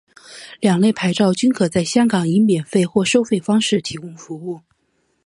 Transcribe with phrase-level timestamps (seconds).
[0.59, 4.59] 两类牌照均可在香港以免费或收费方式提供服务。